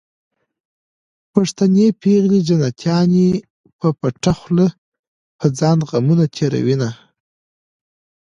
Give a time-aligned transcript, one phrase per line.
[1.33, 3.29] پښتنې پېغلې جنتيانې
[3.79, 4.67] په پټه خوله
[5.37, 6.89] په ځان غمونه تېروينه